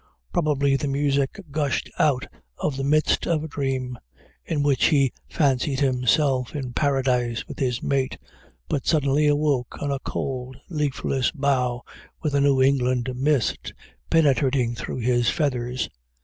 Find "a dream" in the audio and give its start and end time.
3.43-3.99